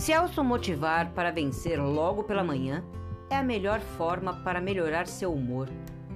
[0.00, 2.82] Se automotivar para vencer logo pela manhã
[3.28, 5.68] é a melhor forma para melhorar seu humor,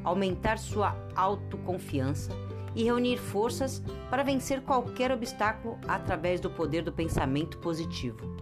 [0.02, 2.32] aumentar sua autoconfiança
[2.74, 8.34] e reunir forças para vencer qualquer obstáculo através do poder do pensamento positivo.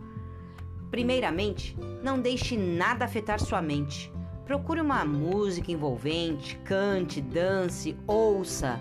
[0.92, 4.12] Primeiramente, não deixe nada afetar sua mente.
[4.44, 8.78] Procure uma música envolvente, cante, dance, ouça.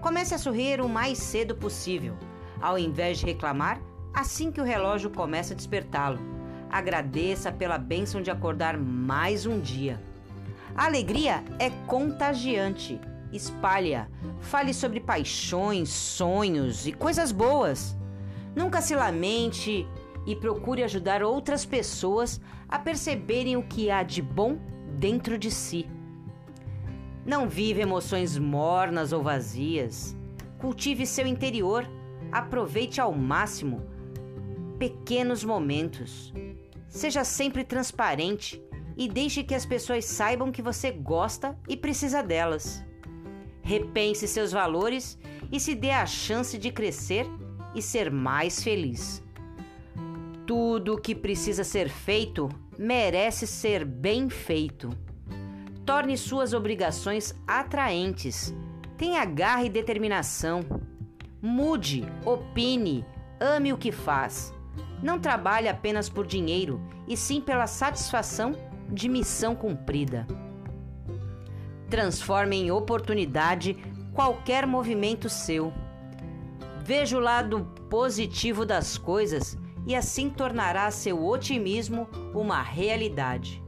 [0.00, 2.16] Comece a sorrir o mais cedo possível,
[2.60, 3.80] ao invés de reclamar
[4.18, 6.18] assim que o relógio começa a despertá-lo.
[6.68, 10.02] Agradeça pela bênção de acordar mais um dia.
[10.74, 13.00] A alegria é contagiante
[13.32, 17.96] espalha, fale sobre paixões, sonhos e coisas boas.
[18.56, 19.86] Nunca se lamente
[20.26, 24.58] e procure ajudar outras pessoas a perceberem o que há de bom
[24.98, 25.88] dentro de si.
[27.24, 30.16] Não vive emoções mornas ou vazias.
[30.58, 31.86] Cultive seu interior.
[32.32, 33.97] Aproveite ao máximo
[34.78, 36.32] pequenos momentos.
[36.88, 38.62] Seja sempre transparente
[38.96, 42.84] e deixe que as pessoas saibam que você gosta e precisa delas.
[43.62, 45.18] Repense seus valores
[45.52, 47.26] e se dê a chance de crescer
[47.74, 49.22] e ser mais feliz.
[50.46, 52.48] Tudo o que precisa ser feito
[52.78, 54.90] merece ser bem feito.
[55.84, 58.54] Torne suas obrigações atraentes.
[58.96, 60.64] Tenha garra e determinação.
[61.40, 63.04] Mude, opine,
[63.40, 64.52] ame o que faz.
[65.02, 68.54] Não trabalhe apenas por dinheiro, e sim pela satisfação
[68.90, 70.26] de missão cumprida.
[71.88, 73.76] Transforme em oportunidade
[74.12, 75.72] qualquer movimento seu.
[76.84, 79.56] Veja o lado positivo das coisas
[79.86, 83.62] e assim tornará seu otimismo uma realidade.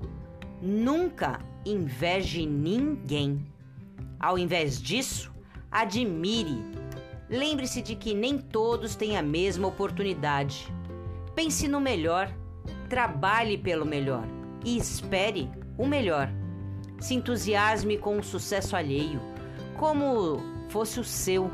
[0.61, 3.47] Nunca inveje ninguém.
[4.19, 5.33] Ao invés disso,
[5.71, 6.63] admire.
[7.29, 10.71] Lembre-se de que nem todos têm a mesma oportunidade.
[11.35, 12.33] Pense no melhor,
[12.89, 14.25] trabalhe pelo melhor
[14.65, 16.31] e espere o melhor
[17.01, 19.21] se entusiasme com o sucesso alheio,
[19.77, 20.39] como
[20.69, 21.51] fosse o seu.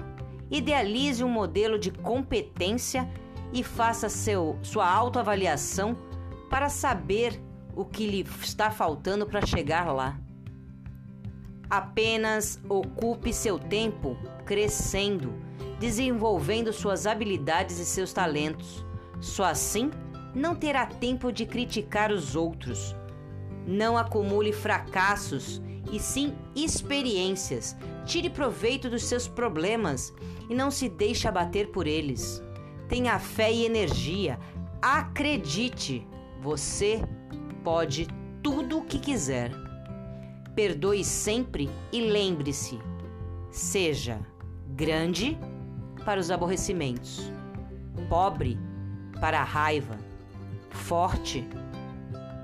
[0.50, 3.08] Idealize um modelo de competência
[3.52, 5.96] e faça seu, sua autoavaliação
[6.50, 7.40] para saber
[7.74, 10.18] o que lhe está faltando para chegar lá.
[11.70, 15.34] Apenas ocupe seu tempo crescendo,
[15.80, 18.84] desenvolvendo suas habilidades e seus talentos.
[19.20, 19.90] Só assim
[20.34, 22.94] não terá tempo de criticar os outros
[23.66, 25.60] não acumule fracassos
[25.90, 27.76] e sim experiências.
[28.04, 30.14] Tire proveito dos seus problemas
[30.48, 32.42] e não se deixe abater por eles.
[32.88, 34.38] Tenha fé e energia.
[34.80, 36.06] Acredite,
[36.40, 37.02] você
[37.64, 38.06] pode
[38.42, 39.50] tudo o que quiser.
[40.54, 42.78] Perdoe sempre e lembre-se:
[43.50, 44.20] seja
[44.68, 45.36] grande
[46.04, 47.32] para os aborrecimentos,
[48.08, 48.56] pobre
[49.20, 49.98] para a raiva,
[50.70, 51.46] forte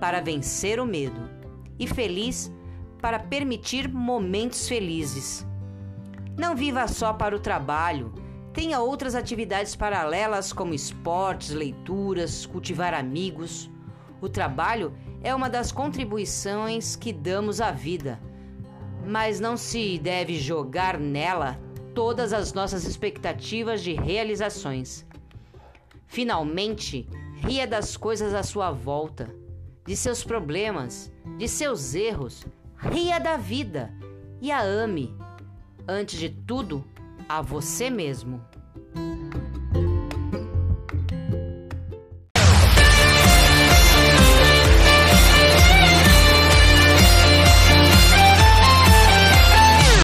[0.01, 1.31] para vencer o medo
[1.79, 2.53] e feliz
[3.01, 5.47] para permitir momentos felizes.
[6.37, 8.13] Não viva só para o trabalho,
[8.53, 13.71] tenha outras atividades paralelas como esportes, leituras, cultivar amigos.
[14.21, 18.21] O trabalho é uma das contribuições que damos à vida,
[19.07, 21.59] mas não se deve jogar nela
[21.95, 25.07] todas as nossas expectativas de realizações.
[26.13, 29.35] Finalmente, ria das coisas à sua volta
[29.87, 32.45] de seus problemas, de seus erros.
[32.77, 33.91] Ria da vida
[34.39, 35.17] e a ame.
[35.89, 36.85] Antes de tudo,
[37.27, 38.45] a você mesmo.